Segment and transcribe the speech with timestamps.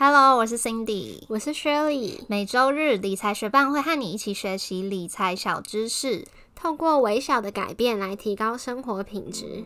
[0.00, 2.20] Hello，我是 Cindy，我是 Shirley。
[2.28, 6.24] 每周日理财学伴会和你一起学习理财小知识，
[6.54, 9.64] 透过微小的改变来提高生活品质。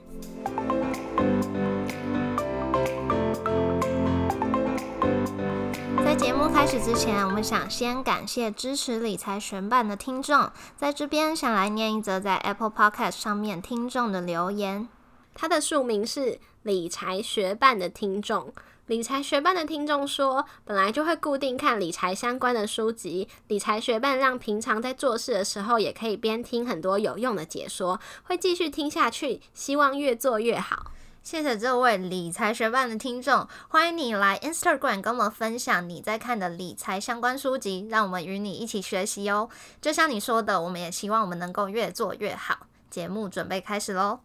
[6.03, 14.89] 在节目开始之前，我们想先感谢支持理财学伴的听众，在这边想来念一则在 Apple Podcast 上面听众的留言。
[15.35, 18.51] 他的署名是理财学伴的听众。
[18.87, 30.91] 理财学伴的听众说，本来就会固定看理财相关的书籍，理财学伴让平常在做事的时候也可以边听很多有用的解说，会继续听下去，希望越做越好。
[31.23, 39.49] 谢谢这位理财学伴的听众，欢迎你来 Instagram 跟我们分享你在看的理财相关书籍，让我们与你一起学习哦。
[39.81, 42.67] 就像你说的，我们也希望我们能够越做越好。
[42.91, 44.19] 节目准备开始喽。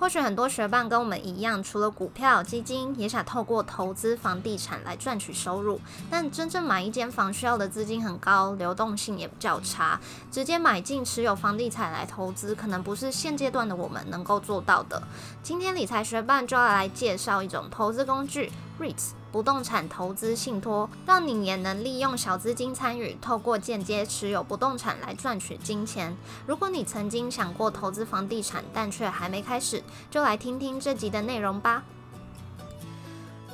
[0.00, 5.78] 或许很多学霸跟我们一样，除了股票、基金，也想透过投资房地产来赚取收入。
[6.10, 15.02] 但真正买一间房需要的资金很高，流动性也比较差，直接买进持有房地产来投资，可能不是现阶段的我们能够做到的。
[15.42, 19.19] 今天理财学霸就要来介绍一种投资工具，REITs。
[19.32, 26.16] 不动产投资信托，让你也能利用小资金参与，透过间接持有不动产来赚取金钱。
[26.46, 31.84] 如果你曾经想过投资房地产，但却还没开始，就来听听这集的内容吧。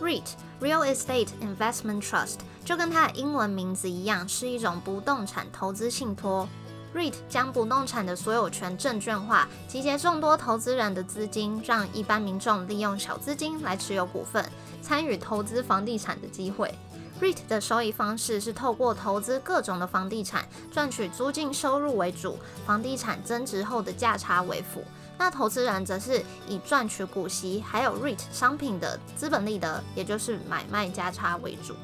[0.01, 6.49] REIT（Real Estate Investment Trust） 就跟它的英文名字一样，是一种不动产投资信托。
[6.97, 14.43] REIT 将不动产的所有权证券化，集结众多投资人的资金，让一般民众利用小资金来持有股份。
[14.81, 16.75] 参与投资房地产的机会
[17.21, 24.83] ，REIT 的收益方式是透过投资各种的房地产，赚取租金收入为主，房地产增值后的价差为辅。
[25.19, 31.75] 那投资人则是以赚取股息，还有 REIT 商品的资本利得，也就是买卖价差为主。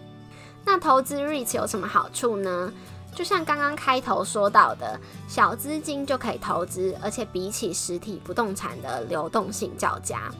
[0.65, 2.73] 那投资 REIT 有什么好处呢？
[3.15, 10.31] 就像刚刚开头说到的，小资金就可以投资，而且比起实体不动产的流动性较佳。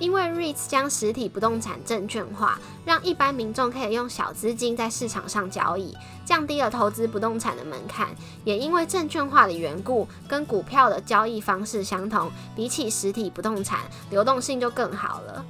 [0.00, 8.08] 因为 REITs 将实体不动产证券化，让一般民众可以用小资金在市场上交易，降低了投资不动产的门槛。
[8.42, 15.44] 也因为证券化的缘故，跟股票的交易方式相同，比起实体不动产，流动性就更好了。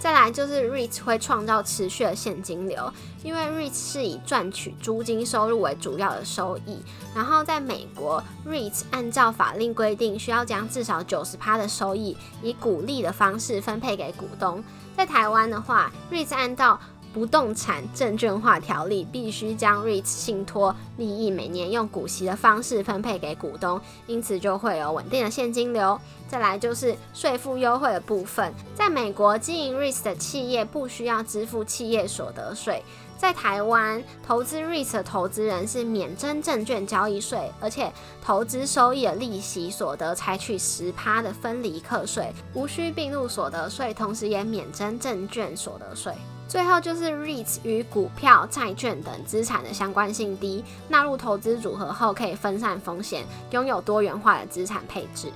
[0.00, 2.90] 再来就是 REITs 会创造持续的现金流，
[3.22, 6.82] 因为 REITs 是以赚取租金收入为主要的收益。
[7.14, 14.64] 然后在美国，REITs 按照法令规定，需要将至少九十趴的收益以股利的方式分配给股东。
[14.96, 16.80] 在台湾的话，REITs 按照
[17.12, 26.00] 不动产证券化条例必须将 REITs 信托利益每年用股息的方式分配给股东，因此就会有稳定的现金流。
[26.28, 32.84] 再来就是税负优惠的部分，在美国经营 REITs 的企业不需要支付企业所得税，
[33.18, 46.14] 在台湾投资 REITs 的投资人是免征证券交易税，而且投资收益的利息所得采取十趴的分离课税，无需并入所得税，同时也免征证券所得税。
[46.50, 55.28] 最后就是 REITs 与股票、债券等资产的相关性低，纳入投资组合后可以分散风险，拥有多元化的资产配置。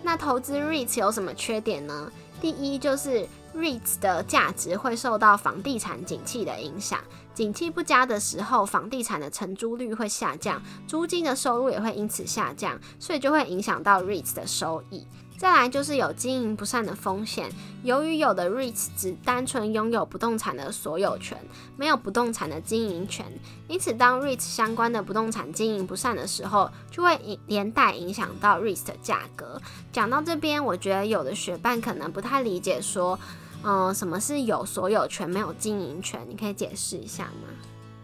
[0.00, 2.08] 那投资 REITs 有什么缺点呢？
[2.40, 7.00] 第一就是 REITs 的价值会受到房地产景气的影响，
[7.34, 15.04] 景气不佳的时候，房地产的承租率会下降，租金的收入也会因此下降，所以就会影响到 REITs 的收益。
[15.42, 17.50] 再来就是有经营不善的风险，
[17.82, 21.36] 由于有的 REITs 只单纯拥有不动产的所有权，
[21.76, 23.26] 没有不动产的经营权，
[23.66, 29.60] 因此当 REITs 相关的不动产经营不善的时候，就会连带影响到 REITs 的价格。
[29.92, 33.18] 讲到这边，我觉得有的学伴可能不太理解，说，
[33.64, 36.24] 嗯，什么是有所有权没有经营权？
[36.28, 37.48] 你可以解释一下吗？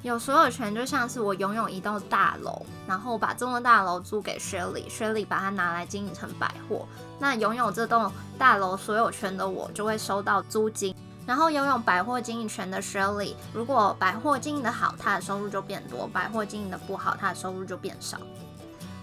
[0.02, 6.86] 有所有权就像是我拥有一栋大楼，然后把这栋大楼租给 Shirley，Shirley 把它拿来经营成百货。
[7.18, 10.94] 那拥有这栋大楼所有权的我就会收到租金，
[11.26, 18.18] 然后拥有百货经营权的 Shirley，如果百货经营的好，它的收入就变多；百货经营的不好，它的收入就变少。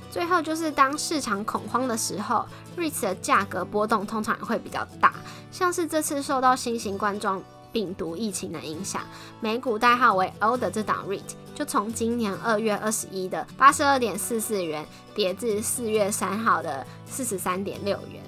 [0.10, 2.46] 最后就是当市场恐慌的时候
[2.78, 5.14] ，REITs 的价格波动通常也会比较大，
[5.52, 7.44] 像是这次受到新型冠状。
[7.76, 9.02] 病毒疫情的影响，
[9.42, 18.24] 美股代号为 O 的这档 REIT 就从今年二月二十一的八十二点四四元跌至四月三号的四十三点六元。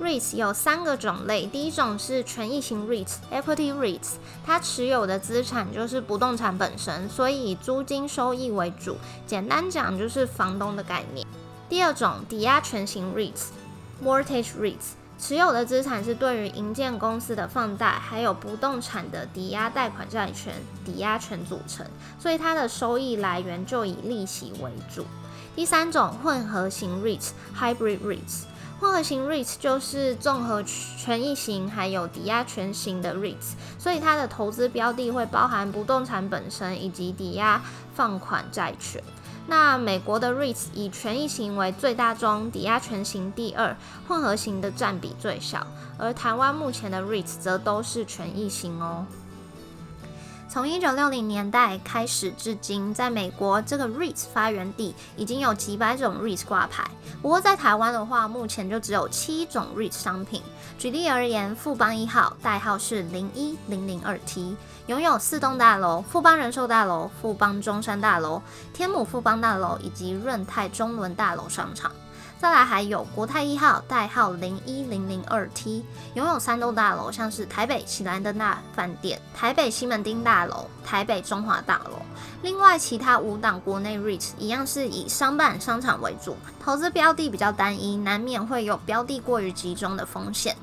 [0.00, 4.14] REITs 有三个种类，第一种是权益型 REITs（Equity REITs），
[4.44, 8.96] 它持有的资产就是不动产本身，所以以租金收益为主，
[9.28, 11.24] 简单讲就是房东的概念。
[11.68, 15.01] 第二种抵押权型 REITs（Mortgage REITs）。
[15.22, 20.52] 持有的资产是对于营建公司的放贷，还有不动产的抵押贷款债权、
[20.84, 21.86] 抵押权组成，
[22.18, 25.06] 所以它的收益来源就以利息为主。
[25.54, 28.46] 第三种混合型 REITs（Hybrid REITs），
[28.80, 37.62] 混合型 REITs 就是综合权益型还有抵押权型的 REITs，所以它的投资标的会包含不动产本身以及抵押
[37.94, 39.00] 放款债权。
[39.46, 45.66] 那美国的 REITs 以权益型为最大宗，抵押权型第二，混合型的占比最小。
[45.98, 49.04] 而台湾目前的 REITs 则都是权益型哦。
[50.52, 56.84] 从一九六零年代开始至今，在美国这个 REITs 发源地已经有几百种 REITs 挂牌。
[57.22, 60.42] 不过在台湾的话，目前就只有七种 REITs 商品。
[60.78, 64.54] 举例而言，富邦一号代号是零一零零二 T。
[64.88, 68.42] 拥有四栋大楼：富邦人寿大楼、富邦中山大楼、
[68.74, 71.90] 天母富邦大楼以及润泰中伦大楼商场。
[72.42, 75.84] 再来还有国泰一号，代号零一零零二 T，
[76.14, 82.02] 拥有三栋大楼，像是台北喜兰登大饭店、台北西门町大楼、台北中华大楼。
[82.42, 90.56] 另外，其他五档国内 REIT 一样是以商办商场为主，投资标的比较单一，难免会有标的过于集中的风险。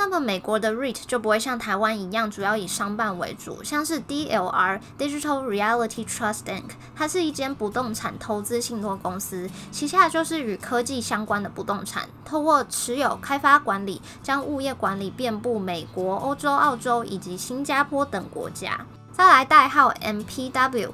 [0.00, 18.80] 那么美国的 REIT 就不会像台湾一样，主要以商办为主，像是 DLR Digital Reality Trust Inc，它是一间不动产投资信托公司，旗下就是与科技相关的不动产，透过持有、开发、管理，将物业管理遍布美国、欧洲、澳洲以及新加坡等国家。
[19.12, 20.88] 再来代号 MPW。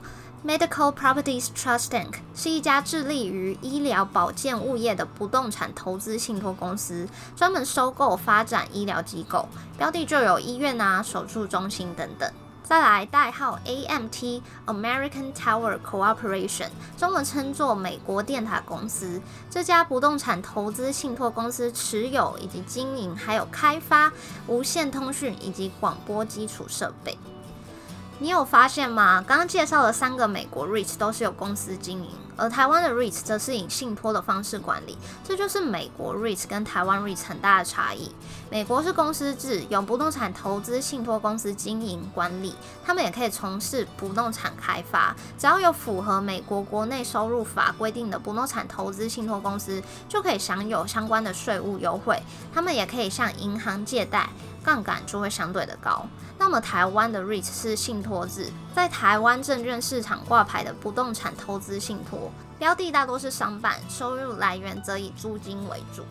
[0.46, 2.14] Medical Properties Trust Inc.
[2.37, 12.31] 是一家致力于医疗保健物业的不动产投资信托公司，专门收购发展医疗机构，标的就有医院啊、手术中心等等。
[12.62, 19.20] 再来代号 AMT American Tower Corporation，中文称作美国电塔公司。
[19.50, 24.12] 这家不动产投资信托公司持有以及经营，还有开发
[24.46, 27.19] 无线通讯以及广播基础设备。
[28.19, 29.23] 你有发现吗？
[29.27, 34.97] 刚刚介绍的三个美国 REITs 都是有公司经营，而台湾的 REITs 则是以信托的方式管理。
[35.23, 38.11] 这就是美国 REITs 跟台湾 REITs 很大的差异。
[38.51, 45.15] 美国是公司制，有不动产投资信托公司经营管理，他们也可以从事不动产开发。
[45.39, 52.19] 只要有符合美国国内收入法规定的不动产投资信托公司，就可以享有相关的税务优惠。
[52.55, 54.31] 他们也可以向银行借贷。
[54.67, 56.05] 杠杆就会相对的高。
[56.37, 66.03] 那么台湾的 REIT 是信托制，在台湾证券市场挂牌的不动产投资信托，标的大多是商办，收入来源则以租金为主。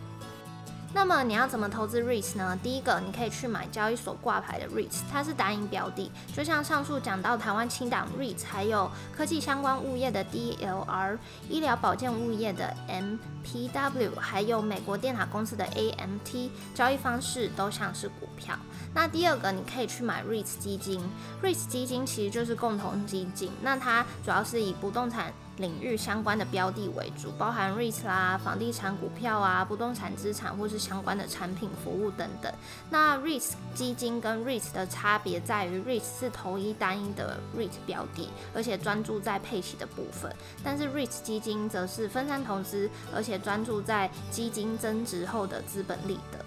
[0.94, 2.58] 那么你要怎么投资 REITs 呢？
[2.62, 11.18] 第一个，你可以去买交易所挂牌的 REITs，它是单一标的，就像上述讲到台湾青岛 REITs，还有科技相关物业的 DLR，
[11.50, 18.56] 医疗保健物业的 MPW，还有美国电塔公司的 AMT，交易方式都像是股票。
[18.94, 21.02] 那第二个，你可以去买 REITs 基金
[21.42, 25.30] ，REITs 基金其实就是共同基金，那它主要是以不动产。
[25.58, 32.52] 领域相关的标的为主，包含 REITs 啦、房地产股票啊、不动产资产或是相关的产品服务等等。
[32.90, 40.30] 那 REITs 基金跟 REITs 的差别在于，REITs 是投一单一的 REIT 标的，而且专注在配息的部分；
[40.62, 46.44] 但是 REITs 基金则是分散投资，而且专注在基金增值后的资本利得。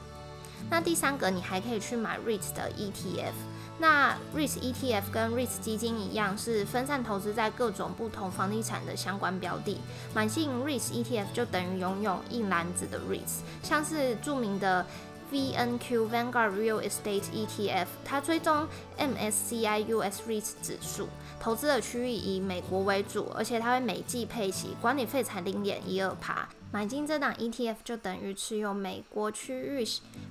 [0.70, 3.34] 那第三个，你还可以去买 REITs 的 ETF。
[3.80, 9.78] 那 REIT ETF 跟 REIT 基金一样，是分散投资在各种不同房地产的相关标的。
[10.14, 14.86] 买进 REIT ETF 就等于拥有一篮子的 REIT，像是著名的
[15.32, 21.08] VNQ Vanguard Real Estate ETF，它追踪 MSCI US REIT 指数，
[21.40, 26.50] 投资的区域以美国为主，而且它会每季配息，管理费才零点一二趴。
[26.72, 29.84] 买进这档 ETF 就等于持有美国区域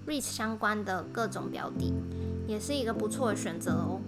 [0.07, 1.95] REIT 相关的各种标的。
[2.49, 4.01] 也是一个不错的选择哦。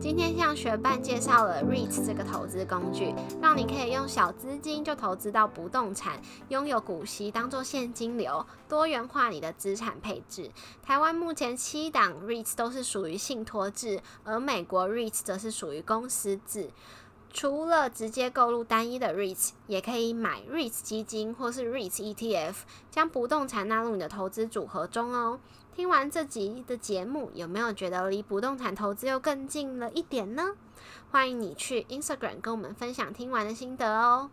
[0.00, 10.50] 今天向学伴介绍了 REITs 这个投资工具，让你可以用小资金就投资到不动产，拥有股息当做现金流，多元化你的资产配置。
[10.82, 16.70] 台湾目前七档 REITs 都是属于信托制，而美国 REITs 则是属于公司制。
[17.30, 22.54] 除了直接购入单一的 REITs，也可以买 REITs 基金或是 REITs ETF，
[22.90, 25.38] 将不动产纳入你的投资组合中哦。
[25.78, 30.56] 听完这集的节目，有没有觉得离不动产投资又更近了一点呢？
[31.08, 34.28] 欢迎你去 Instagram 跟我们分享听完的心得哦。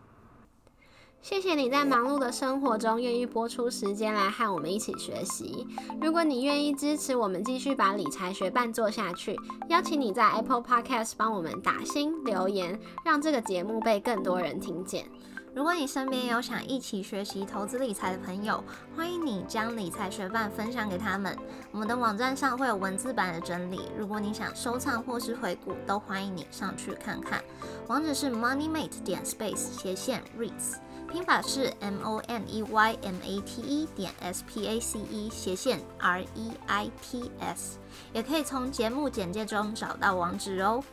[1.22, 5.68] 谢谢你在忙碌的生活中愿意播出时间来和我们一起学习。
[6.00, 9.38] 如果你愿意支持我们继续把理财学伴做下去，
[9.68, 15.08] 邀请你在 Apple Podcast 帮我们打星留言，让这个节目被更多人听见。
[15.56, 18.62] 如果你身边有想一起学习投资理财的朋友，
[18.94, 21.34] 欢迎你将理财学伴分享给他们。
[21.72, 27.42] 我们的网站上会有文字版的整理，如果你想收藏或是回顾，都欢迎你上去看看。
[27.86, 30.76] 网址是 moneymate 点 space 斜线 reits，
[31.10, 35.30] 拼法是 m o n e y m a t e 点 s p a c e
[35.30, 37.78] 斜线 r e i t s，
[38.12, 40.84] 也可以从节目简介中找到网址哦。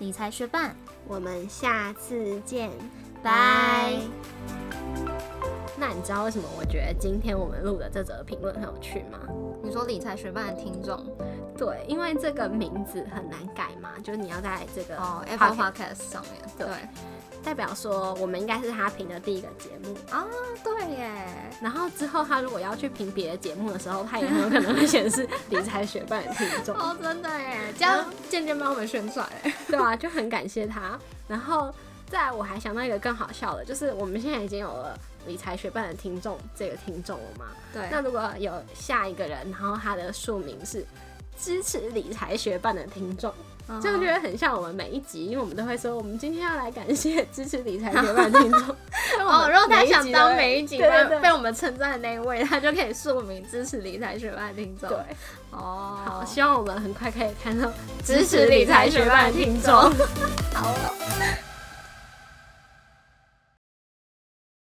[0.00, 0.74] 理财学伴，
[1.06, 2.72] 我们下次见。
[3.22, 3.94] 拜。
[5.80, 9.20] 那你知道为什么我觉得今天我们录的这则评论很有趣吗？
[9.62, 11.04] 你说理财学伴的听众，
[11.56, 16.66] 对，因为这个名字很难改嘛，就是你要在这个哦 Apple Podcast 上面，对，
[17.44, 20.26] 代表说我们应该是他评的第一个节目啊，
[20.64, 21.12] 对耶。
[21.62, 29.28] 然后之后他如果要去评别的节目的时候，他也很有可能会显示理财学伴的听众 哦，真的耶，这样渐渐帮我们宣传，
[29.68, 30.98] 对啊，就很感谢他。
[31.28, 31.72] 然后。
[32.08, 37.46] 再，我还想到一个更好笑的，就是我们现在已经有了理财学办的听众这个听众了嘛？
[37.72, 37.82] 对。
[37.90, 40.84] 那如果有下一个人，然后他的署名是
[41.38, 43.32] 支持理财学办的听众，
[43.80, 48.60] 这样就会很像我们每一集，因为我们都会说，我们今天要来感谢支持理财学伴听众。
[49.20, 54.88] 哦，如果他想当每一集被我们称赞的那一位，他就可以署名支持理财学伴听众。
[54.88, 54.98] 对。
[55.50, 55.98] 哦。
[56.04, 57.70] 好，希望我们很快可以看到
[58.04, 59.72] 支持理财学办的听众。
[60.54, 60.97] 好。